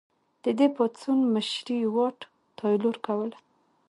[0.43, 2.19] د دې پاڅون مشري واټ
[2.59, 3.37] تایلور کوله.